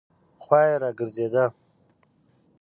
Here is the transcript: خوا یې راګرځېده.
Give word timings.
خوا 0.43 0.59
یې 0.67 0.75
راګرځېده. 0.81 1.45